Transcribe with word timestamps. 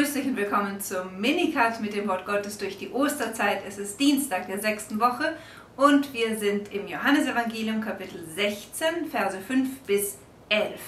Grüß 0.00 0.14
dich 0.14 0.24
und 0.28 0.36
willkommen 0.38 0.80
zum 0.80 1.20
Minicut 1.20 1.78
mit 1.82 1.92
dem 1.92 2.08
Wort 2.08 2.24
Gottes 2.24 2.56
durch 2.56 2.78
die 2.78 2.90
Osterzeit. 2.90 3.62
Es 3.68 3.76
ist 3.76 4.00
Dienstag 4.00 4.46
der 4.46 4.58
sechsten 4.58 4.98
Woche 4.98 5.36
und 5.76 6.14
wir 6.14 6.38
sind 6.38 6.72
im 6.72 6.88
Johannesevangelium 6.88 7.82
Kapitel 7.82 8.24
16, 8.34 9.10
Verse 9.10 9.38
5 9.38 9.80
bis 9.80 10.16
11. 10.48 10.80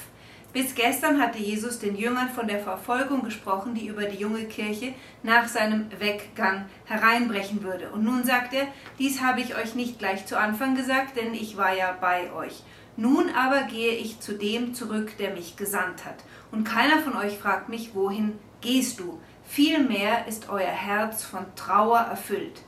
Bis 0.54 0.75
gestern 0.75 1.20
hatte 1.20 1.38
Jesus 1.38 1.79
den 1.79 1.95
Jüngern 1.95 2.30
von 2.30 2.48
der 2.48 2.61
Verfolgung 2.61 3.22
gesprochen, 3.22 3.75
die 3.75 3.88
über 3.88 4.04
die 4.04 4.16
junge 4.16 4.45
Kirche 4.45 4.95
nach 5.22 5.46
seinem 5.46 5.90
Weggang 5.98 6.64
hereinbrechen 6.86 7.62
würde. 7.62 7.90
Und 7.90 8.04
nun 8.04 8.24
sagt 8.24 8.54
er, 8.54 8.66
dies 8.98 9.20
habe 9.20 9.42
ich 9.42 9.54
euch 9.54 9.74
nicht 9.74 9.98
gleich 9.98 10.24
zu 10.24 10.38
Anfang 10.38 10.74
gesagt, 10.74 11.18
denn 11.18 11.34
ich 11.34 11.58
war 11.58 11.76
ja 11.76 11.94
bei 12.00 12.32
euch. 12.32 12.62
Nun 12.96 13.29
aber 13.29 13.64
gehe 13.64 13.92
ich 13.92 14.20
zu 14.20 14.32
dem 14.32 14.72
zurück, 14.72 15.18
der 15.18 15.34
mich 15.34 15.58
gesandt 15.58 16.06
hat. 16.06 16.24
Und 16.51 16.65
keiner 16.65 17.01
von 17.01 17.15
euch 17.15 17.37
fragt 17.37 17.69
mich, 17.69 17.95
wohin 17.95 18.38
gehst 18.62 19.01
du? 19.01 19.21
Vielmehr 19.45 20.27
ist 20.27 20.48
euer 20.48 20.61
Herz 20.61 21.25
von 21.25 21.45
Trauer 21.55 21.98
erfüllt. 21.98 22.62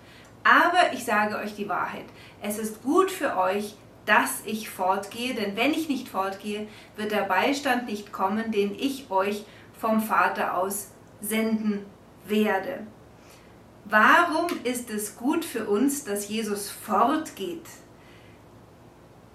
Aber 0.45 0.93
ich 0.93 1.05
sage 1.05 1.37
euch 1.37 1.55
die 1.55 1.69
Wahrheit. 1.69 2.05
Es 2.43 2.59
ist 2.59 2.83
gut 2.83 3.11
für 3.11 3.39
euch, 3.39 3.75
dass 4.05 4.43
ich 4.45 4.69
fortgehe, 4.69 5.35
denn 5.35 5.57
wenn 5.57 5.73
ich 5.73 5.89
nicht 5.89 6.09
fortgehe, 6.09 6.69
wird 6.97 7.13
der 7.13 7.23
Beistand 7.23 7.87
nicht 7.87 8.13
kommen, 8.13 8.53
den 8.53 8.75
ich 8.75 9.11
euch 9.11 9.47
vom 9.79 10.03
Vater 10.03 10.59
aus 10.59 10.89
senden 11.23 11.87
werde. 12.27 12.87
Warum 13.87 14.49
ist 14.65 14.91
es 14.91 15.17
gut 15.17 15.45
für 15.45 15.67
uns, 15.67 16.05
dass 16.05 16.29
Jesus 16.29 16.71
fortgeht? 16.71 17.67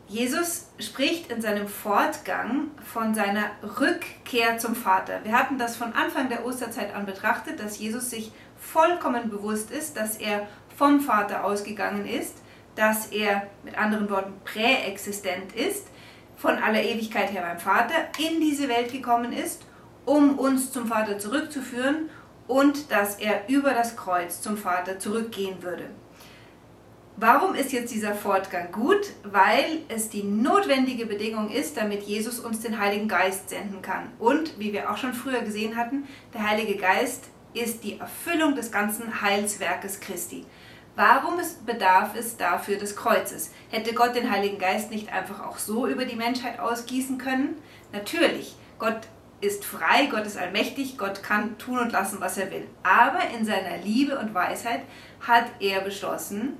Jesus 0.09 0.71
spricht 0.79 1.31
in 1.31 1.39
seinem 1.39 1.67
Fortgang 1.67 2.71
von 2.83 3.13
seiner 3.13 3.51
Rückkehr 3.79 4.57
zum 4.57 4.75
Vater. 4.75 5.19
Wir 5.23 5.33
hatten 5.33 5.59
das 5.59 5.75
von 5.75 5.93
Anfang 5.93 6.29
der 6.29 6.47
Osterzeit 6.47 6.95
an 6.95 7.05
betrachtet, 7.05 7.59
dass 7.59 7.77
Jesus 7.77 8.09
sich 8.09 8.31
vollkommen 8.57 9.29
bewusst 9.29 9.69
ist, 9.69 9.95
dass 9.95 10.17
er 10.17 10.47
vom 10.75 10.99
Vater 10.99 11.45
ausgegangen 11.45 12.07
ist, 12.07 12.37
dass 12.75 13.11
er 13.11 13.43
mit 13.63 13.77
anderen 13.77 14.09
Worten 14.09 14.33
präexistent 14.45 15.53
ist, 15.53 15.85
von 16.35 16.57
aller 16.57 16.81
Ewigkeit 16.81 17.31
her 17.31 17.43
beim 17.43 17.59
Vater 17.59 17.93
in 18.17 18.41
diese 18.41 18.67
Welt 18.67 18.91
gekommen 18.91 19.31
ist, 19.31 19.61
um 20.05 20.39
uns 20.39 20.71
zum 20.71 20.87
Vater 20.87 21.19
zurückzuführen 21.19 22.09
und 22.47 22.91
dass 22.91 23.19
er 23.19 23.47
über 23.47 23.75
das 23.75 23.95
Kreuz 23.95 24.41
zum 24.41 24.57
Vater 24.57 24.97
zurückgehen 24.97 25.61
würde. 25.61 25.91
Warum 27.21 27.53
ist 27.53 27.73
jetzt 27.73 27.93
dieser 27.93 28.15
Fortgang 28.15 28.71
gut? 28.71 29.07
Weil 29.23 29.81
es 29.89 30.07
die 30.07 30.23
notwendige 30.23 31.05
Bedingung 31.05 31.49
ist, 31.49 31.75
damit 31.75 32.03
Jesus 32.03 32.39
uns 32.39 32.61
den 32.61 32.79
Heiligen 32.79 33.09
Geist 33.09 33.49
senden 33.49 33.81
kann. 33.81 34.09
Und, 34.19 34.57
wie 34.57 34.71
wir 34.71 34.89
auch 34.89 34.95
schon 34.95 35.13
früher 35.13 35.41
gesehen 35.41 35.75
hatten, 35.75 36.07
der 36.33 36.47
Heilige 36.47 36.77
Geist 36.77 37.25
ist 37.53 37.83
die 37.83 37.99
Erfüllung 37.99 38.55
des 38.55 38.71
ganzen 38.71 39.21
Heilswerkes 39.21 39.99
Christi. 39.99 40.45
Warum 40.95 41.33
bedarf 41.65 42.15
es 42.15 42.37
dafür 42.37 42.77
des 42.77 42.95
Kreuzes? 42.95 43.51
Hätte 43.69 43.93
Gott 43.93 44.15
den 44.15 44.31
Heiligen 44.31 44.57
Geist 44.57 44.89
nicht 44.89 45.11
einfach 45.11 45.45
auch 45.45 45.57
so 45.57 45.87
über 45.87 46.05
die 46.05 46.15
Menschheit 46.15 46.57
ausgießen 46.57 47.17
können? 47.17 47.57
Natürlich, 47.91 48.55
Gott 48.77 49.01
ist 49.41 49.65
frei, 49.65 50.05
Gott 50.09 50.25
ist 50.25 50.37
allmächtig, 50.37 50.97
Gott 50.97 51.21
kann 51.21 51.57
tun 51.57 51.79
und 51.79 51.91
lassen, 51.91 52.21
was 52.21 52.37
er 52.37 52.49
will. 52.49 52.67
Aber 52.83 53.19
in 53.37 53.43
seiner 53.43 53.77
Liebe 53.83 54.17
und 54.17 54.33
Weisheit 54.33 54.83
hat 55.19 55.47
er 55.59 55.81
beschlossen, 55.81 56.57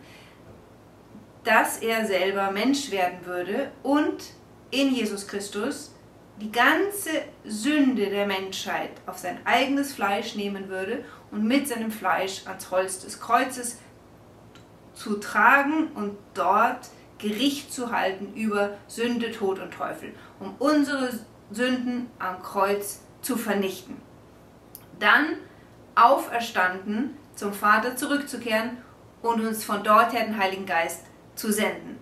dass 1.43 1.77
er 1.77 2.05
selber 2.05 2.51
Mensch 2.51 2.91
werden 2.91 3.25
würde 3.25 3.71
und 3.83 4.23
in 4.71 4.93
Jesus 4.93 5.27
Christus 5.27 5.93
die 6.39 6.51
ganze 6.51 7.09
Sünde 7.43 8.09
der 8.09 8.25
Menschheit 8.25 8.91
auf 9.05 9.17
sein 9.17 9.39
eigenes 9.45 9.93
Fleisch 9.93 10.35
nehmen 10.35 10.69
würde 10.69 11.03
und 11.31 11.45
mit 11.45 11.67
seinem 11.67 11.91
Fleisch 11.91 12.45
ans 12.45 12.71
Holz 12.71 12.99
des 13.01 13.19
Kreuzes 13.19 13.77
zu 14.93 15.15
tragen 15.17 15.89
und 15.95 16.17
dort 16.33 16.89
Gericht 17.17 17.73
zu 17.73 17.91
halten 17.91 18.33
über 18.35 18.77
Sünde, 18.87 19.31
Tod 19.31 19.59
und 19.59 19.73
Teufel, 19.73 20.13
um 20.39 20.55
unsere 20.59 21.09
Sünden 21.51 22.09
am 22.19 22.41
Kreuz 22.41 23.01
zu 23.21 23.35
vernichten. 23.35 23.97
Dann 24.99 25.37
auferstanden 25.95 27.17
zum 27.35 27.53
Vater 27.53 27.95
zurückzukehren 27.95 28.77
und 29.21 29.45
uns 29.45 29.63
von 29.65 29.83
dort 29.83 30.13
her 30.13 30.25
den 30.25 30.37
Heiligen 30.37 30.65
Geist 30.65 31.03
zu 31.39 31.53
senden. 31.53 31.97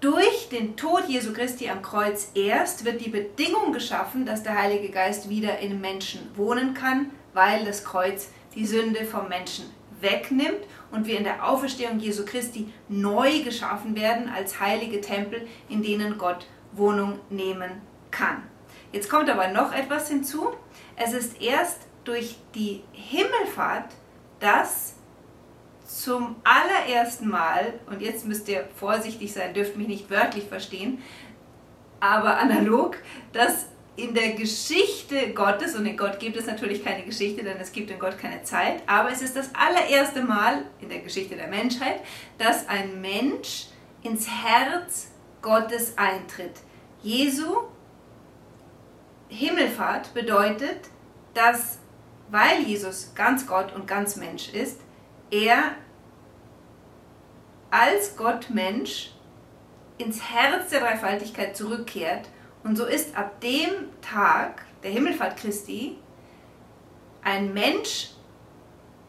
Durch 0.00 0.48
den 0.48 0.76
Tod 0.76 1.04
Jesu 1.08 1.34
Christi 1.34 1.68
am 1.68 1.82
Kreuz 1.82 2.30
erst 2.34 2.86
wird 2.86 3.04
die 3.04 3.10
Bedingung 3.10 3.74
geschaffen, 3.74 4.24
dass 4.24 4.42
der 4.42 4.56
Heilige 4.56 4.88
Geist 4.88 5.28
wieder 5.28 5.58
in 5.58 5.78
Menschen 5.78 6.30
wohnen 6.36 6.72
kann, 6.72 7.10
weil 7.34 7.66
das 7.66 7.84
Kreuz 7.84 8.30
die 8.54 8.64
Sünde 8.64 9.04
vom 9.04 9.28
Menschen 9.28 9.66
wegnimmt 10.00 10.64
und 10.90 11.06
wir 11.06 11.18
in 11.18 11.24
der 11.24 11.46
Auferstehung 11.46 11.98
Jesu 11.98 12.24
Christi 12.24 12.72
neu 12.88 13.42
geschaffen 13.42 13.94
werden 13.94 14.30
als 14.34 14.58
heilige 14.58 15.02
Tempel, 15.02 15.46
in 15.68 15.82
denen 15.82 16.16
Gott 16.16 16.46
Wohnung 16.72 17.18
nehmen 17.28 17.82
kann. 18.10 18.42
Jetzt 18.90 19.10
kommt 19.10 19.28
aber 19.28 19.48
noch 19.48 19.74
etwas 19.74 20.08
hinzu. 20.08 20.54
Es 20.96 21.12
ist 21.12 21.42
erst 21.42 21.82
durch 22.04 22.36
die 22.54 22.82
Himmelfahrt, 22.92 23.92
dass 24.40 24.94
zum 25.90 26.36
allerersten 26.44 27.28
Mal, 27.28 27.74
und 27.86 28.00
jetzt 28.00 28.24
müsst 28.24 28.48
ihr 28.48 28.68
vorsichtig 28.76 29.32
sein, 29.32 29.52
dürft 29.54 29.76
mich 29.76 29.88
nicht 29.88 30.08
wörtlich 30.08 30.44
verstehen, 30.44 31.02
aber 31.98 32.38
analog, 32.38 32.96
dass 33.32 33.66
in 33.96 34.14
der 34.14 34.32
Geschichte 34.32 35.32
Gottes, 35.34 35.74
und 35.74 35.84
in 35.84 35.96
Gott 35.96 36.20
gibt 36.20 36.36
es 36.36 36.46
natürlich 36.46 36.84
keine 36.84 37.02
Geschichte, 37.02 37.42
denn 37.42 37.58
es 37.58 37.72
gibt 37.72 37.90
in 37.90 37.98
Gott 37.98 38.16
keine 38.18 38.42
Zeit, 38.44 38.82
aber 38.86 39.10
es 39.10 39.20
ist 39.20 39.36
das 39.36 39.50
allererste 39.54 40.22
Mal 40.22 40.62
in 40.80 40.88
der 40.88 41.00
Geschichte 41.00 41.34
der 41.34 41.48
Menschheit, 41.48 42.00
dass 42.38 42.68
ein 42.68 43.00
Mensch 43.00 43.66
ins 44.02 44.28
Herz 44.28 45.08
Gottes 45.42 45.98
eintritt. 45.98 46.60
Jesu 47.02 47.64
Himmelfahrt 49.28 50.14
bedeutet, 50.14 50.88
dass, 51.34 51.78
weil 52.30 52.62
Jesus 52.62 53.12
ganz 53.14 53.46
Gott 53.46 53.74
und 53.74 53.86
ganz 53.86 54.16
Mensch 54.16 54.50
ist, 54.50 54.80
er 55.30 55.74
als 57.70 58.16
Gott 58.16 58.50
Mensch 58.50 59.12
ins 59.98 60.22
Herz 60.22 60.70
der 60.70 60.80
Dreifaltigkeit 60.80 61.56
zurückkehrt. 61.56 62.28
Und 62.64 62.76
so 62.76 62.84
ist 62.84 63.16
ab 63.16 63.40
dem 63.40 63.70
Tag 64.02 64.64
der 64.82 64.90
Himmelfahrt 64.90 65.36
Christi 65.36 65.96
ein 67.22 67.52
Mensch 67.52 68.10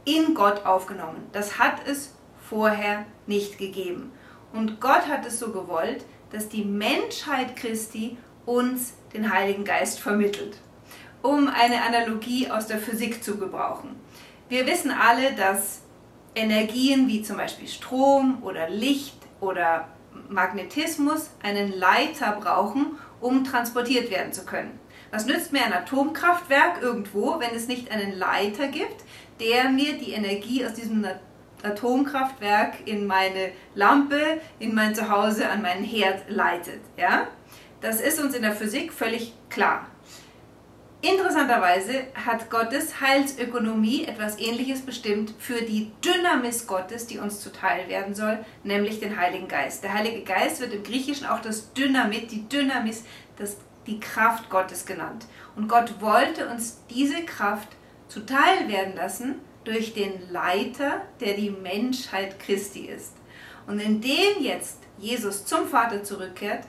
in 0.06 0.34
Gott 0.34 0.66
aufgenommen. 0.66 1.28
Das 1.32 1.59
hat 1.59 1.88
es 1.88 2.14
vorher 2.50 3.06
nicht 3.28 3.58
gegeben. 3.58 4.12
Und 4.53 4.82
Gott 4.82 5.08
hat 5.08 5.26
es 5.26 5.40
so 5.40 5.52
gewollt, 5.52 6.06
dass 6.32 6.50
die 6.50 6.66
Menschheit 6.66 7.56
Christi 7.56 8.18
uns 8.46 8.94
den 9.14 9.32
Heiligen 9.32 9.64
Geist 9.64 10.00
vermittelt. 10.00 10.58
Um 11.22 11.48
eine 11.48 11.82
Analogie 11.84 12.50
aus 12.50 12.68
der 12.68 12.80
Physik 12.80 13.24
zu 13.24 13.38
gebrauchen. 13.38 13.96
Wir 14.50 14.66
wissen 14.66 14.92
alle, 14.92 15.34
dass 15.34 15.81
Energien 16.36 17.08
wie 17.08 17.22
zum 17.22 17.38
Beispiel 17.38 17.68
Strom 17.68 18.42
oder 18.44 18.69
Licht 18.69 19.18
oder 19.40 19.88
Magnetismus 20.30 21.31
einen 21.44 21.78
Leiter 21.78 22.38
brauchen, 22.40 22.97
um 23.19 23.44
transportiert 23.44 24.09
werden 24.09 24.34
zu 24.34 24.46
können. 24.46 24.80
Was 25.12 25.25
nützt 25.25 25.52
mir 25.52 25.64
ein 25.66 25.74
Atomkraftwerk 25.74 26.81
irgendwo, 26.81 27.40
wenn 27.40 27.53
es 27.53 27.68
nicht 27.68 27.91
einen 27.91 28.18
Leiter 28.18 28.68
gibt, 28.68 29.03
der 29.40 29.70
mir 29.70 29.97
die 29.97 30.14
Energie 30.14 30.66
aus 30.66 30.74
diesem 30.74 31.06
Atomkraftwerk 31.64 32.88
in 32.88 33.06
meine 33.06 33.52
Lampe, 33.75 34.40
in 34.59 34.74
mein 34.74 34.96
Zuhause, 34.96 35.50
an 35.50 35.62
meinen 35.62 35.84
Herd 35.84 36.30
leitet? 36.30 36.80
Ja? 36.96 37.28
Das 37.81 38.00
ist 38.00 38.22
uns 38.22 38.36
in 38.36 38.44
der 38.44 38.53
Physik 38.53 38.94
völlig 38.94 39.34
klar. 39.50 39.88
Interessanterweise 41.41 42.03
hat 42.14 42.52
Gottes 42.52 43.02
Heilsökonomie 43.02 44.05
etwas 44.05 44.38
Ähnliches 44.38 44.82
bestimmt 44.82 45.34
für 45.40 45.64
die 45.64 45.91
Dynamis 46.05 46.67
Gottes, 46.67 47.08
die 47.08 47.17
uns 47.17 47.40
zuteil 47.40 47.90
werden 47.90 48.14
soll, 48.14 48.46
nämlich 48.64 48.99
den 48.99 49.20
Heiligen 49.20 49.47
Geist. 49.47 49.84
Der 49.84 49.96
Heilige 49.96 50.22
Geist 50.22 50.61
wird 50.61 50.72
im 50.72 50.84
Griechischen 50.84 51.26
auch 51.26 51.41
das 51.41 51.73
Dynamit, 51.73 52.29
die 52.29 52.47
Dynamis, 52.47 53.05
das, 53.40 53.58
die 53.88 53.99
Kraft 53.99 54.52
Gottes 54.52 54.85
genannt. 54.85 55.26
Und 55.55 55.67
Gott 55.67 55.99
wollte 55.99 56.47
uns 56.47 56.84
diese 56.91 57.26
Kraft 57.26 57.70
zuteil 58.08 58.70
werden 58.70 58.96
lassen 58.96 59.40
durch 59.64 59.96
den 59.96 60.29
Leiter, 60.29 61.02
der 61.22 61.34
die 61.34 61.49
Menschheit 61.49 62.40
Christi 62.40 62.82
ist. 62.82 63.14
Und 63.66 63.79
indem 63.79 64.41
jetzt 64.41 64.78
Jesus 64.99 65.43
zum 65.46 65.67
Vater 65.67 66.03
zurückkehrt, 66.03 66.66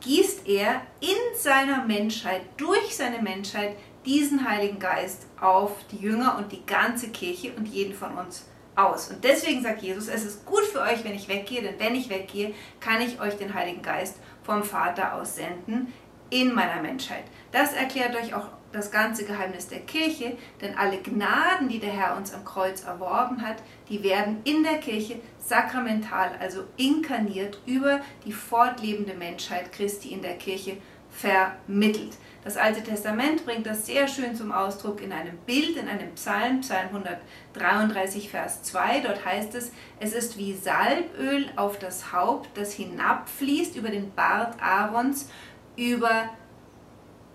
gießt 0.00 0.46
er 0.46 0.82
in 1.00 1.38
seiner 1.38 1.84
Menschheit, 1.84 2.42
durch 2.56 2.96
seine 2.96 3.22
Menschheit, 3.22 3.76
diesen 4.06 4.48
Heiligen 4.48 4.78
Geist 4.78 5.26
auf 5.40 5.72
die 5.90 5.98
Jünger 5.98 6.36
und 6.38 6.52
die 6.52 6.64
ganze 6.64 7.08
Kirche 7.08 7.52
und 7.56 7.66
jeden 7.66 7.94
von 7.94 8.16
uns 8.16 8.46
aus. 8.76 9.10
Und 9.10 9.24
deswegen 9.24 9.62
sagt 9.62 9.82
Jesus, 9.82 10.08
es 10.08 10.24
ist 10.24 10.46
gut 10.46 10.64
für 10.64 10.80
euch, 10.80 11.04
wenn 11.04 11.14
ich 11.14 11.28
weggehe, 11.28 11.62
denn 11.62 11.78
wenn 11.78 11.94
ich 11.94 12.08
weggehe, 12.08 12.54
kann 12.80 13.00
ich 13.00 13.20
euch 13.20 13.36
den 13.36 13.54
Heiligen 13.54 13.82
Geist 13.82 14.16
vom 14.42 14.62
Vater 14.64 15.14
aus 15.14 15.36
senden 15.36 15.92
in 16.30 16.54
meiner 16.54 16.80
Menschheit. 16.80 17.24
Das 17.52 17.72
erklärt 17.72 18.16
euch 18.16 18.34
auch 18.34 18.48
das 18.72 18.92
ganze 18.92 19.24
Geheimnis 19.24 19.66
der 19.66 19.80
Kirche, 19.80 20.36
denn 20.60 20.78
alle 20.78 20.98
Gnaden, 20.98 21.68
die 21.68 21.80
der 21.80 21.90
Herr 21.90 22.16
uns 22.16 22.32
am 22.32 22.44
Kreuz 22.44 22.84
erworben 22.84 23.42
hat, 23.42 23.56
die 23.88 24.04
werden 24.04 24.40
in 24.44 24.62
der 24.62 24.78
Kirche 24.78 25.16
sakramental, 25.38 26.30
also 26.38 26.62
inkarniert 26.76 27.60
über 27.66 28.00
die 28.24 28.32
fortlebende 28.32 29.14
Menschheit 29.14 29.72
Christi 29.72 30.12
in 30.12 30.22
der 30.22 30.38
Kirche 30.38 30.76
vermittelt. 31.10 32.16
Das 32.42 32.56
Alte 32.56 32.82
Testament 32.82 33.44
bringt 33.44 33.66
das 33.66 33.84
sehr 33.84 34.08
schön 34.08 34.34
zum 34.34 34.50
Ausdruck 34.50 35.02
in 35.02 35.12
einem 35.12 35.36
Bild, 35.44 35.76
in 35.76 35.88
einem 35.88 36.14
Psalm, 36.14 36.60
Psalm 36.60 36.88
133, 36.88 38.30
Vers 38.30 38.62
2. 38.62 39.00
Dort 39.00 39.24
heißt 39.26 39.54
es, 39.54 39.72
es 39.98 40.14
ist 40.14 40.38
wie 40.38 40.54
Salböl 40.54 41.50
auf 41.56 41.78
das 41.78 42.12
Haupt, 42.12 42.48
das 42.56 42.72
hinabfließt 42.72 43.76
über 43.76 43.90
den 43.90 44.14
Bart 44.14 44.54
Aarons, 44.62 45.28
über 45.76 46.30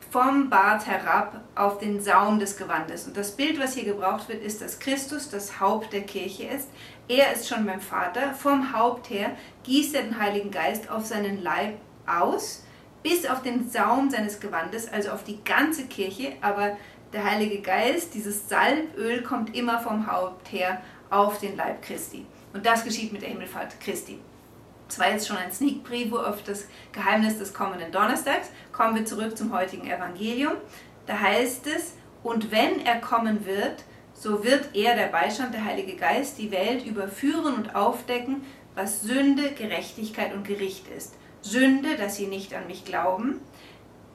vom 0.10 0.50
Bart 0.50 0.88
herab 0.88 1.42
auf 1.56 1.78
den 1.78 2.02
Saum 2.02 2.40
des 2.40 2.58
Gewandes. 2.58 3.06
Und 3.06 3.18
das 3.18 3.36
Bild, 3.36 3.60
was 3.60 3.74
hier 3.76 3.84
gebraucht 3.84 4.30
wird, 4.30 4.42
ist, 4.42 4.62
dass 4.62 4.80
Christus 4.80 5.30
das 5.30 5.60
Haupt 5.60 5.94
der 5.94 6.04
Kirche 6.04 6.46
ist. 6.46 6.70
Er 7.08 7.34
ist 7.34 7.50
schon 7.50 7.66
beim 7.66 7.82
Vater. 7.82 8.34
Vom 8.34 8.74
Haupt 8.74 9.10
her 9.10 9.32
gießt 9.64 9.94
er 9.94 10.04
den 10.04 10.18
Heiligen 10.18 10.52
Geist 10.52 10.90
auf 10.90 11.06
seinen 11.06 11.44
Leib 11.44 11.76
aus, 12.08 12.65
bis 13.06 13.28
auf 13.28 13.44
den 13.44 13.70
Saum 13.70 14.10
seines 14.10 14.40
Gewandes, 14.40 14.92
also 14.92 15.12
auf 15.12 15.24
die 15.24 15.38
ganze 15.44 15.86
Kirche. 15.86 16.34
Aber 16.42 16.76
der 17.14 17.24
Heilige 17.24 17.62
Geist, 17.62 18.16
dieses 18.16 18.50
Salböl, 18.50 19.22
kommt 19.22 19.56
immer 19.56 19.80
vom 19.80 20.12
Haupt 20.12 20.52
her 20.52 20.82
auf 21.12 21.40
den 21.40 21.56
Leib 21.56 21.84
Christi. 21.84 22.26
Und 22.52 22.66
das 22.66 22.84
geschieht 22.84 23.14
mit 23.14 23.22
der 23.22 23.30
Himmelfahrt 23.30 23.80
Christi. 23.80 24.18
Das 24.88 24.98
war 24.98 25.12
jetzt 25.12 25.28
schon 25.28 25.38
ein 25.38 25.52
Sneak 25.52 25.84
Preview 25.84 26.18
auf 26.18 26.42
das 26.42 26.66
Geheimnis 26.94 27.38
des 27.38 27.54
kommenden 27.54 27.92
Donnerstags. 27.92 28.50
Kommen 28.72 28.96
wir 28.96 29.06
zurück 29.06 29.38
zum 29.38 29.54
heutigen 29.54 29.86
Evangelium. 29.86 30.54
Da 31.06 31.20
heißt 31.20 31.68
es, 31.68 31.94
und 32.24 32.50
wenn 32.50 32.84
er 32.88 33.00
kommen 33.02 33.46
wird, 33.46 33.84
so 34.16 34.44
wird 34.44 34.70
er, 34.74 34.96
der 34.96 35.08
Beistand, 35.08 35.54
der 35.54 35.64
Heilige 35.64 35.96
Geist, 35.96 36.40
die 36.40 36.50
Welt 36.50 36.84
überführen 36.84 37.54
und 37.54 37.76
aufdecken, 37.76 38.44
was 38.74 39.04
Sünde, 39.04 39.52
Gerechtigkeit 39.52 40.34
und 40.34 40.48
Gericht 40.48 40.88
ist. 40.88 41.14
Sünde, 41.46 41.96
dass 41.96 42.16
sie 42.16 42.26
nicht 42.26 42.56
an 42.56 42.66
mich 42.66 42.86
glauben, 42.86 43.40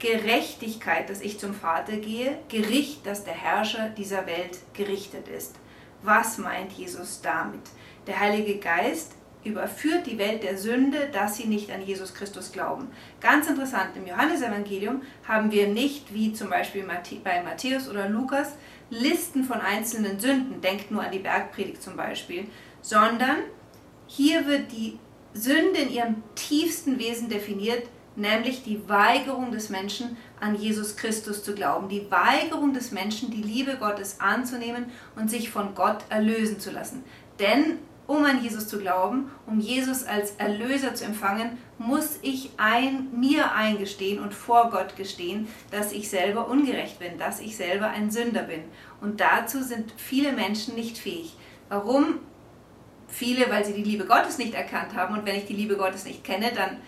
Gerechtigkeit, 0.00 1.08
dass 1.08 1.20
ich 1.20 1.38
zum 1.38 1.54
Vater 1.54 1.96
gehe, 1.98 2.38
Gericht, 2.48 3.06
dass 3.06 3.22
der 3.24 3.34
Herrscher 3.34 3.90
dieser 3.90 4.26
Welt 4.26 4.58
gerichtet 4.74 5.28
ist. 5.28 5.54
Was 6.02 6.38
meint 6.38 6.72
Jesus 6.72 7.20
damit? 7.20 7.60
Der 8.08 8.18
Heilige 8.18 8.58
Geist 8.58 9.12
überführt 9.44 10.06
die 10.06 10.18
Welt 10.18 10.42
der 10.42 10.58
Sünde, 10.58 11.08
dass 11.12 11.36
sie 11.36 11.46
nicht 11.46 11.70
an 11.70 11.82
Jesus 11.82 12.14
Christus 12.14 12.50
glauben. 12.50 12.88
Ganz 13.20 13.46
interessant, 13.46 13.96
im 13.96 14.08
Johannesevangelium 14.08 15.02
haben 15.28 15.52
wir 15.52 15.68
nicht, 15.68 16.12
wie 16.12 16.32
zum 16.32 16.50
Beispiel 16.50 16.84
bei 17.22 17.42
Matthäus 17.42 17.88
oder 17.88 18.08
Lukas, 18.08 18.56
Listen 18.90 19.44
von 19.44 19.60
einzelnen 19.60 20.18
Sünden, 20.18 20.60
denkt 20.60 20.90
nur 20.90 21.04
an 21.04 21.12
die 21.12 21.20
Bergpredigt 21.20 21.80
zum 21.80 21.96
Beispiel, 21.96 22.48
sondern 22.82 23.36
hier 24.08 24.46
wird 24.48 24.72
die 24.72 24.98
Sünde 25.32 25.80
in 25.80 25.90
ihrem 25.90 26.22
tiefsten 26.34 26.98
Wesen 26.98 27.28
definiert, 27.28 27.84
nämlich 28.16 28.62
die 28.64 28.88
Weigerung 28.88 29.52
des 29.52 29.70
Menschen 29.70 30.16
an 30.40 30.54
Jesus 30.54 30.96
Christus 30.96 31.44
zu 31.44 31.54
glauben, 31.54 31.88
die 31.88 32.10
Weigerung 32.10 32.72
des 32.72 32.90
Menschen, 32.90 33.30
die 33.30 33.42
Liebe 33.42 33.76
Gottes 33.76 34.20
anzunehmen 34.20 34.86
und 35.16 35.30
sich 35.30 35.50
von 35.50 35.74
Gott 35.74 35.98
erlösen 36.08 36.60
zu 36.60 36.70
lassen. 36.70 37.04
Denn 37.38 37.78
um 38.10 38.24
an 38.24 38.42
Jesus 38.42 38.66
zu 38.66 38.80
glauben, 38.80 39.30
um 39.46 39.60
Jesus 39.60 40.02
als 40.02 40.32
Erlöser 40.32 40.96
zu 40.96 41.04
empfangen, 41.04 41.58
muss 41.78 42.18
ich 42.22 42.50
ein, 42.56 43.08
mir 43.12 43.52
eingestehen 43.52 44.18
und 44.20 44.34
vor 44.34 44.70
Gott 44.70 44.96
gestehen, 44.96 45.46
dass 45.70 45.92
ich 45.92 46.10
selber 46.10 46.48
ungerecht 46.48 46.98
bin, 46.98 47.18
dass 47.18 47.38
ich 47.38 47.56
selber 47.56 47.86
ein 47.86 48.10
Sünder 48.10 48.42
bin. 48.42 48.62
Und 49.00 49.20
dazu 49.20 49.62
sind 49.62 49.92
viele 49.96 50.32
Menschen 50.32 50.74
nicht 50.74 50.98
fähig. 50.98 51.36
Warum? 51.68 52.18
Viele, 53.10 53.50
weil 53.50 53.64
sie 53.64 53.72
die 53.72 53.82
Liebe 53.82 54.06
Gottes 54.06 54.38
nicht 54.38 54.54
erkannt 54.54 54.94
haben. 54.94 55.18
Und 55.18 55.26
wenn 55.26 55.36
ich 55.36 55.46
die 55.46 55.54
Liebe 55.54 55.76
Gottes 55.76 56.04
nicht 56.04 56.24
kenne, 56.24 56.52
dann 56.54 56.78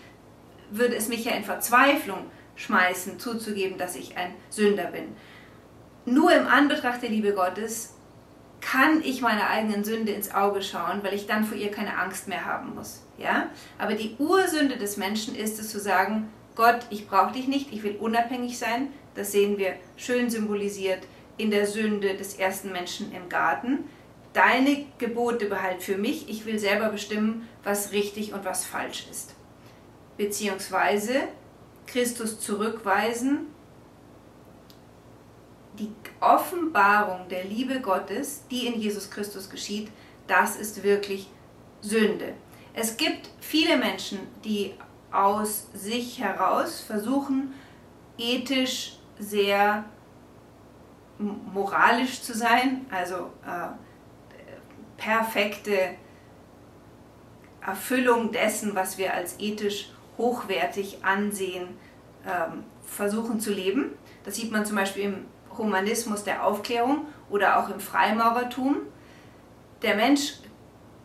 würde 0.71 0.97
es 0.97 1.09
mich 1.09 1.25
ja 1.25 1.33
in 1.33 1.45
Verzweiflung 1.45 2.27
schmeißen, 2.57 3.19
zuzugeben, 3.19 3.79
dass 3.79 3.97
ich 3.97 4.17
ein 4.17 4.35
Sünder 4.51 4.85
bin. 4.85 5.17
Nur 6.05 6.33
im 6.33 6.47
Anbetracht 6.47 7.03
der 7.03 7.11
Liebe 7.11 7.33
Gottes 7.33 7.95
kann 8.61 9.03
ich 9.03 9.21
meiner 9.21 9.49
eigenen 9.49 9.85
Sünde 9.85 10.13
ins 10.13 10.33
Auge 10.33 10.63
schauen, 10.63 11.03
weil 11.03 11.15
ich 11.15 11.27
dann 11.27 11.45
vor 11.45 11.57
ihr 11.57 11.71
keine 11.71 11.99
Angst 11.99 12.29
mehr 12.29 12.45
haben 12.45 12.75
muss. 12.75 13.03
Ja? 13.19 13.49
Aber 13.79 13.95
die 13.95 14.17
Ursünde 14.19 14.77
des 14.77 14.97
Menschen 14.97 15.35
ist 15.35 15.59
es 15.59 15.71
zu 15.71 15.81
sagen, 15.81 16.31
Gott, 16.55 16.81
ich 16.91 17.09
brauche 17.09 17.33
dich 17.33 17.49
nicht, 17.49 17.73
ich 17.73 17.83
will 17.83 17.97
unabhängig 17.99 18.59
sein. 18.59 18.89
Das 19.15 19.33
sehen 19.33 19.59
wir 19.59 19.75
schön 19.97 20.31
symbolisiert 20.31 21.01
in 21.37 21.51
der 21.51 21.67
Sünde 21.67 22.15
des 22.15 22.35
ersten 22.35 22.73
Menschen 22.73 23.13
im 23.13 23.29
Garten. 23.29 23.85
Deine 24.33 24.87
Gebote 24.99 25.47
behalt 25.47 25.83
für 25.83 25.99
mich, 25.99 26.29
ich 26.29 26.47
will 26.47 26.59
selber 26.59 26.89
bestimmen, 26.89 27.49
was 27.65 27.93
richtig 27.93 28.33
und 28.33 28.45
was 28.45 28.65
falsch 28.65 29.07
ist. 29.11 29.35
Beziehungsweise 30.17 31.15
Christus 31.87 32.41
zurückweisen 32.41 33.47
die 35.79 35.93
Offenbarung 36.21 37.29
der 37.29 37.45
Liebe 37.45 37.81
Gottes, 37.81 38.45
die 38.51 38.67
in 38.67 38.81
Jesus 38.81 39.11
Christus 39.11 39.49
geschieht, 39.49 39.91
das 40.27 40.57
ist 40.57 40.83
wirklich 40.83 41.29
Sünde. 41.81 42.35
Es 42.75 42.97
gibt 42.97 43.31
viele 43.41 43.77
Menschen, 43.77 44.19
die 44.45 44.75
aus 45.11 45.67
sich 45.75 46.21
heraus 46.21 46.81
versuchen, 46.81 47.53
ethisch 48.17 48.97
sehr 49.19 49.85
moralisch 51.19 52.23
zu 52.23 52.35
sein, 52.35 52.87
also 52.91 53.31
äh, 53.47 53.69
perfekte 55.03 55.97
Erfüllung 57.61 58.31
dessen, 58.31 58.75
was 58.75 58.99
wir 58.99 59.15
als 59.15 59.39
ethisch 59.41 59.91
hochwertig 60.17 61.05
ansehen, 61.05 61.69
ähm, 62.25 62.65
versuchen 62.87 63.41
zu 63.41 63.53
leben. 63.53 63.97
Das 64.25 64.37
sieht 64.37 64.53
man 64.53 64.65
zum 64.65 64.77
Beispiel 64.77 65.05
im 65.05 65.27
Humanismus 65.59 66.23
der 66.23 66.47
Aufklärung 66.47 67.07
oder 67.31 67.59
auch 67.59 67.69
im 67.69 67.81
Freimaurertum. 67.81 68.77
Der 69.83 69.97
Mensch 69.97 70.35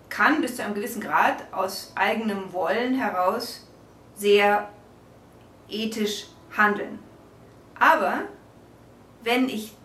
kann 0.10 0.42
bis 0.42 0.58
zu 0.58 0.64
einem 0.64 0.76
gewissen 0.76 1.02
Grad 1.02 1.52
aus 1.52 1.92
eigenem 1.96 2.54
Wollen 2.54 2.94
heraus 2.94 3.68
sehr 4.16 4.70
ethisch 5.70 6.28
handeln. 6.56 7.00
Aber 7.80 8.22
wenn 9.24 9.50
ich 9.50 9.76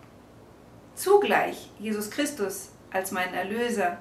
zugleich 0.95 1.71
Jesus 1.79 2.11
Christus 2.11 2.72
als 2.93 3.11
meinen 3.11 3.33
Erlöser 3.33 3.97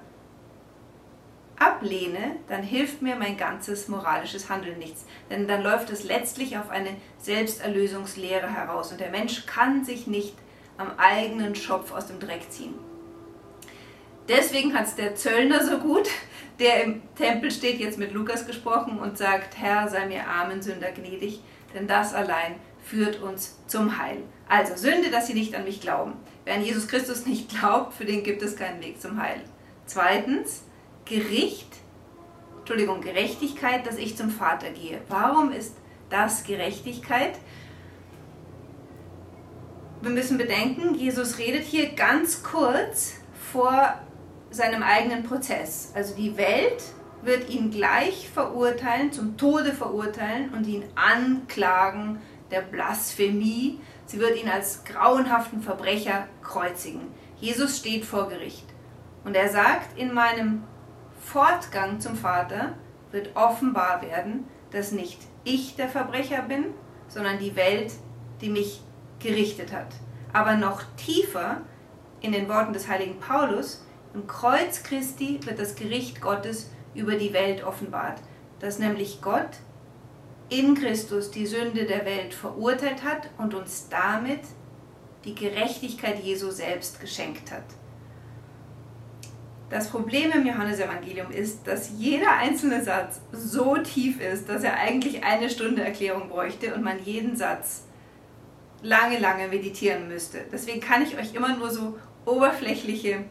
ablehne, 1.58 2.36
dann 2.48 2.62
hilft 2.62 3.02
mir 3.02 3.16
mein 3.16 3.36
ganzes 3.36 3.88
moralisches 3.88 4.48
Handeln 4.48 4.78
nichts. 4.78 5.04
Denn 5.30 5.46
dann 5.46 5.62
läuft 5.62 5.90
es 5.90 6.04
letztlich 6.04 6.58
auf 6.58 6.70
eine 6.70 6.90
Selbsterlösungslehre 7.18 8.52
heraus 8.52 8.92
und 8.92 9.00
der 9.00 9.10
Mensch 9.10 9.46
kann 9.46 9.84
sich 9.84 10.06
nicht 10.06 10.34
am 10.76 10.90
eigenen 10.98 11.54
Schopf 11.54 11.92
aus 11.92 12.06
dem 12.06 12.18
Dreck 12.18 12.50
ziehen. 12.50 12.74
Deswegen 14.28 14.74
hat 14.74 14.86
es 14.86 14.94
der 14.94 15.14
Zöllner 15.14 15.64
so 15.64 15.78
gut, 15.78 16.08
der 16.58 16.84
im 16.84 17.02
Tempel 17.16 17.50
steht, 17.50 17.80
jetzt 17.80 17.98
mit 17.98 18.12
Lukas 18.12 18.46
gesprochen 18.46 18.98
und 18.98 19.18
sagt, 19.18 19.58
Herr, 19.58 19.88
sei 19.88 20.06
mir 20.06 20.26
armen 20.26 20.62
Sünder 20.62 20.92
gnädig, 20.92 21.42
denn 21.74 21.86
das 21.86 22.14
allein 22.14 22.54
führt 22.82 23.22
uns 23.22 23.58
zum 23.66 23.98
Heil. 23.98 24.18
Also 24.48 24.76
Sünde, 24.76 25.10
dass 25.10 25.26
sie 25.26 25.34
nicht 25.34 25.54
an 25.54 25.64
mich 25.64 25.80
glauben. 25.80 26.14
Wer 26.44 26.54
an 26.54 26.64
Jesus 26.64 26.88
Christus 26.88 27.26
nicht 27.26 27.48
glaubt, 27.48 27.94
für 27.94 28.04
den 28.04 28.22
gibt 28.22 28.42
es 28.42 28.56
keinen 28.56 28.82
Weg 28.82 29.00
zum 29.00 29.20
Heil. 29.20 29.40
Zweitens, 29.86 30.62
Gericht, 31.04 31.76
Entschuldigung, 32.58 33.00
Gerechtigkeit, 33.00 33.86
dass 33.86 33.96
ich 33.96 34.16
zum 34.16 34.30
Vater 34.30 34.70
gehe. 34.70 35.00
Warum 35.08 35.52
ist 35.52 35.74
das 36.10 36.44
Gerechtigkeit? 36.44 37.38
wir 40.02 40.10
müssen 40.10 40.36
bedenken, 40.36 40.96
Jesus 40.96 41.38
redet 41.38 41.62
hier 41.62 41.90
ganz 41.90 42.42
kurz 42.42 43.14
vor 43.52 43.94
seinem 44.50 44.82
eigenen 44.82 45.22
Prozess. 45.22 45.92
Also 45.94 46.16
die 46.16 46.36
Welt 46.36 46.82
wird 47.22 47.48
ihn 47.48 47.70
gleich 47.70 48.28
verurteilen, 48.28 49.12
zum 49.12 49.36
Tode 49.36 49.72
verurteilen 49.72 50.52
und 50.52 50.66
ihn 50.66 50.82
anklagen 50.96 52.20
der 52.52 52.60
Blasphemie. 52.60 53.80
Sie 54.06 54.20
wird 54.20 54.40
ihn 54.40 54.48
als 54.48 54.84
grauenhaften 54.84 55.62
Verbrecher 55.62 56.28
kreuzigen. 56.42 57.08
Jesus 57.38 57.78
steht 57.78 58.04
vor 58.04 58.28
Gericht. 58.28 58.66
Und 59.24 59.34
er 59.34 59.48
sagt, 59.48 59.98
in 59.98 60.14
meinem 60.14 60.64
Fortgang 61.20 62.00
zum 62.00 62.16
Vater 62.16 62.74
wird 63.10 63.34
offenbar 63.34 64.02
werden, 64.02 64.44
dass 64.70 64.92
nicht 64.92 65.18
ich 65.44 65.76
der 65.76 65.88
Verbrecher 65.88 66.42
bin, 66.42 66.66
sondern 67.08 67.38
die 67.38 67.56
Welt, 67.56 67.92
die 68.40 68.48
mich 68.48 68.80
gerichtet 69.18 69.72
hat. 69.72 69.88
Aber 70.32 70.56
noch 70.56 70.82
tiefer 70.96 71.60
in 72.20 72.32
den 72.32 72.48
Worten 72.48 72.72
des 72.72 72.88
heiligen 72.88 73.18
Paulus, 73.18 73.84
im 74.14 74.26
Kreuz 74.26 74.82
Christi 74.82 75.40
wird 75.44 75.58
das 75.58 75.74
Gericht 75.74 76.20
Gottes 76.20 76.70
über 76.94 77.16
die 77.16 77.32
Welt 77.32 77.64
offenbart, 77.64 78.20
dass 78.60 78.78
nämlich 78.78 79.22
Gott 79.22 79.48
in 80.52 80.74
Christus 80.74 81.30
die 81.30 81.46
Sünde 81.46 81.86
der 81.86 82.04
Welt 82.04 82.34
verurteilt 82.34 83.02
hat 83.02 83.30
und 83.38 83.54
uns 83.54 83.88
damit 83.88 84.40
die 85.24 85.34
Gerechtigkeit 85.34 86.22
Jesu 86.22 86.50
selbst 86.50 87.00
geschenkt 87.00 87.50
hat. 87.50 87.64
Das 89.70 89.88
Problem 89.88 90.30
im 90.32 90.46
Johannesevangelium 90.46 91.30
ist, 91.30 91.66
dass 91.66 91.92
jeder 91.96 92.36
einzelne 92.36 92.84
Satz 92.84 93.22
so 93.32 93.78
tief 93.78 94.20
ist, 94.20 94.46
dass 94.50 94.62
er 94.62 94.76
eigentlich 94.76 95.24
eine 95.24 95.48
Stunde 95.48 95.82
Erklärung 95.82 96.28
bräuchte 96.28 96.74
und 96.74 96.82
man 96.82 97.02
jeden 97.02 97.36
Satz 97.36 97.84
lange, 98.82 99.18
lange 99.18 99.48
meditieren 99.48 100.08
müsste. 100.08 100.44
Deswegen 100.52 100.80
kann 100.80 101.02
ich 101.02 101.16
euch 101.16 101.34
immer 101.34 101.56
nur 101.56 101.70
so 101.70 101.98
oberflächliche 102.26 103.24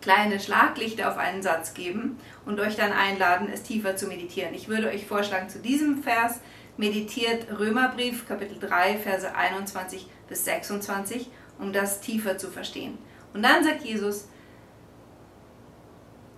kleine 0.00 0.40
Schlaglichter 0.40 1.10
auf 1.10 1.18
einen 1.18 1.42
Satz 1.42 1.74
geben 1.74 2.18
und 2.46 2.58
euch 2.60 2.76
dann 2.76 2.92
einladen, 2.92 3.48
es 3.52 3.62
tiefer 3.62 3.96
zu 3.96 4.06
meditieren. 4.06 4.54
Ich 4.54 4.68
würde 4.68 4.88
euch 4.88 5.06
vorschlagen, 5.06 5.48
zu 5.48 5.58
diesem 5.58 6.02
Vers 6.02 6.40
meditiert 6.76 7.46
Römerbrief 7.58 8.26
Kapitel 8.26 8.58
3, 8.58 8.96
Verse 8.96 9.34
21 9.34 10.06
bis 10.28 10.44
26, 10.44 11.28
um 11.58 11.72
das 11.72 12.00
tiefer 12.00 12.38
zu 12.38 12.50
verstehen. 12.50 12.98
Und 13.34 13.42
dann 13.42 13.62
sagt 13.62 13.82
Jesus, 13.82 14.28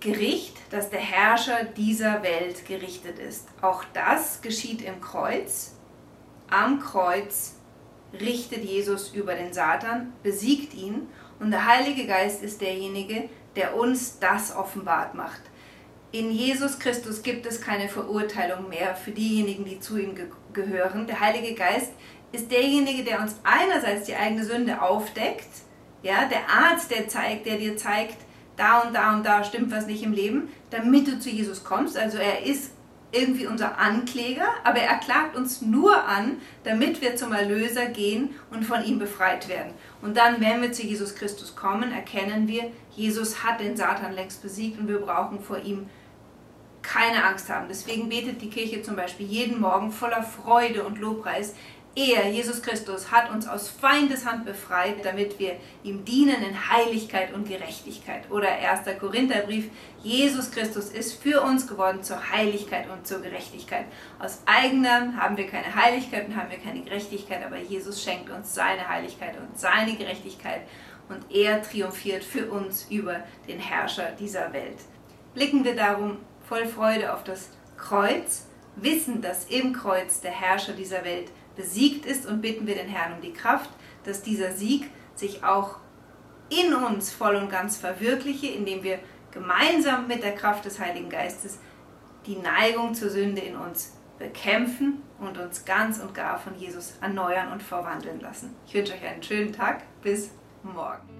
Gericht, 0.03 0.57
dass 0.69 0.89
der 0.89 0.99
Herrscher 0.99 1.63
dieser 1.63 2.23
Welt 2.23 2.65
gerichtet 2.65 3.19
ist. 3.19 3.47
Auch 3.61 3.85
das 3.93 4.41
geschieht 4.41 4.81
im 4.81 4.99
Kreuz. 4.99 5.75
Am 6.49 6.81
Kreuz 6.81 7.55
richtet 8.19 8.65
Jesus 8.65 9.13
über 9.13 9.33
den 9.33 9.53
Satan, 9.53 10.11
besiegt 10.21 10.73
ihn 10.73 11.07
und 11.39 11.51
der 11.51 11.65
Heilige 11.65 12.05
Geist 12.05 12.43
ist 12.43 12.59
derjenige, 12.59 13.29
der 13.55 13.75
uns 13.75 14.19
das 14.19 14.55
offenbart 14.55 15.15
macht. 15.15 15.41
In 16.11 16.31
Jesus 16.31 16.77
Christus 16.77 17.23
gibt 17.23 17.45
es 17.45 17.59
keine 17.59 17.89
Verurteilung 17.89 18.69
mehr 18.69 18.95
für 18.95 19.11
diejenigen, 19.11 19.65
die 19.65 19.79
zu 19.79 19.97
ihm 19.97 20.15
ge 20.15 20.27
gehören. 20.53 21.07
Der 21.07 21.19
Heilige 21.19 21.55
Geist 21.55 21.91
ist 22.31 22.51
derjenige, 22.51 23.03
der 23.03 23.19
uns 23.19 23.37
einerseits 23.43 24.05
die 24.05 24.15
eigene 24.15 24.45
Sünde 24.45 24.83
aufdeckt, 24.83 25.47
ja, 26.03 26.25
der 26.25 26.47
Arzt, 26.47 26.91
der 26.91 27.07
zeigt, 27.07 27.47
der 27.47 27.57
dir 27.57 27.75
zeigt, 27.75 28.17
da 28.55 28.81
und 28.81 28.93
da 28.93 29.15
und 29.15 29.25
da 29.25 29.43
stimmt 29.43 29.71
was 29.71 29.87
nicht 29.87 30.03
im 30.03 30.13
Leben, 30.13 30.49
damit 30.69 31.07
du 31.07 31.19
zu 31.19 31.29
Jesus 31.29 31.63
kommst. 31.63 31.97
Also 31.97 32.19
er 32.19 32.43
ist 32.45 32.72
irgendwie 33.13 33.47
unser 33.47 33.77
Ankläger, 33.77 34.47
aber 34.63 34.79
er 34.79 34.97
klagt 34.97 35.35
uns 35.35 35.61
nur 35.61 36.05
an, 36.05 36.37
damit 36.63 37.01
wir 37.01 37.15
zum 37.15 37.31
Erlöser 37.31 37.85
gehen 37.85 38.35
und 38.51 38.65
von 38.65 38.83
ihm 38.83 38.99
befreit 38.99 39.47
werden. 39.47 39.73
Und 40.01 40.17
dann, 40.17 40.41
wenn 40.41 40.61
wir 40.61 40.71
zu 40.71 40.83
Jesus 40.83 41.15
Christus 41.15 41.55
kommen, 41.55 41.91
erkennen 41.91 42.47
wir, 42.47 42.71
Jesus 42.95 43.43
hat 43.43 43.59
den 43.59 43.77
Satan 43.77 44.13
längst 44.13 44.41
besiegt 44.41 44.79
und 44.79 44.87
wir 44.87 44.99
brauchen 44.99 45.39
vor 45.39 45.59
ihm 45.59 45.87
keine 46.81 47.23
Angst 47.23 47.49
haben. 47.49 47.67
Deswegen 47.69 48.09
betet 48.09 48.41
die 48.41 48.49
Kirche 48.49 48.81
zum 48.81 48.95
Beispiel 48.95 49.25
jeden 49.25 49.61
Morgen 49.61 49.91
voller 49.91 50.23
Freude 50.23 50.83
und 50.83 50.99
Lobpreis, 50.99 51.55
er, 51.95 52.27
Jesus 52.29 52.61
Christus, 52.61 53.11
hat 53.11 53.29
uns 53.29 53.47
aus 53.47 53.69
Feindeshand 53.69 54.45
befreit, 54.45 55.05
damit 55.05 55.37
wir 55.37 55.57
ihm 55.83 56.03
dienen 56.03 56.41
in 56.43 56.69
Heiligkeit 56.69 57.33
und 57.33 57.47
Gerechtigkeit. 57.47 58.29
Oder 58.31 58.49
1. 58.49 58.81
Korintherbrief, 58.99 59.69
Jesus 60.01 60.49
Christus 60.49 60.89
ist 60.89 61.21
für 61.21 61.41
uns 61.41 61.67
geworden 61.67 62.01
zur 62.01 62.31
Heiligkeit 62.31 62.89
und 62.89 63.05
zur 63.05 63.21
Gerechtigkeit. 63.21 63.85
Aus 64.19 64.41
eigenem 64.45 65.21
haben 65.21 65.37
wir 65.37 65.47
keine 65.47 65.75
Heiligkeit 65.75 66.27
und 66.27 66.35
haben 66.35 66.49
wir 66.49 66.57
keine 66.57 66.81
Gerechtigkeit, 66.81 67.45
aber 67.45 67.57
Jesus 67.57 68.03
schenkt 68.03 68.31
uns 68.31 68.55
seine 68.55 68.87
Heiligkeit 68.87 69.35
und 69.39 69.59
seine 69.59 69.95
Gerechtigkeit 69.95 70.61
und 71.09 71.31
er 71.31 71.61
triumphiert 71.61 72.23
für 72.23 72.49
uns 72.49 72.87
über 72.89 73.19
den 73.47 73.59
Herrscher 73.59 74.11
dieser 74.19 74.51
Welt. 74.51 74.77
Blicken 75.35 75.63
wir 75.63 75.75
darum 75.75 76.17
voll 76.47 76.65
Freude 76.65 77.13
auf 77.13 77.23
das 77.23 77.49
Kreuz, 77.77 78.47
wissen, 78.75 79.21
dass 79.21 79.45
im 79.45 79.73
Kreuz 79.73 80.21
der 80.21 80.31
Herrscher 80.31 80.73
dieser 80.73 81.03
Welt 81.03 81.29
besiegt 81.55 82.05
ist 82.05 82.25
und 82.25 82.41
bitten 82.41 82.67
wir 82.67 82.75
den 82.75 82.87
Herrn 82.87 83.13
um 83.13 83.21
die 83.21 83.33
Kraft, 83.33 83.69
dass 84.03 84.21
dieser 84.21 84.53
Sieg 84.53 84.89
sich 85.15 85.43
auch 85.43 85.77
in 86.49 86.73
uns 86.73 87.11
voll 87.11 87.35
und 87.35 87.49
ganz 87.49 87.77
verwirkliche, 87.77 88.47
indem 88.47 88.83
wir 88.83 88.99
gemeinsam 89.31 90.07
mit 90.07 90.23
der 90.23 90.35
Kraft 90.35 90.65
des 90.65 90.79
Heiligen 90.79 91.09
Geistes 91.09 91.59
die 92.25 92.37
Neigung 92.37 92.93
zur 92.93 93.09
Sünde 93.09 93.41
in 93.41 93.55
uns 93.55 93.93
bekämpfen 94.19 95.01
und 95.19 95.37
uns 95.37 95.65
ganz 95.65 95.99
und 95.99 96.13
gar 96.13 96.37
von 96.37 96.55
Jesus 96.55 96.93
erneuern 97.01 97.51
und 97.51 97.61
verwandeln 97.61 98.19
lassen. 98.21 98.55
Ich 98.65 98.73
wünsche 98.73 98.93
euch 98.93 99.05
einen 99.05 99.23
schönen 99.23 99.51
Tag. 99.51 99.83
Bis 100.01 100.31
morgen. 100.63 101.12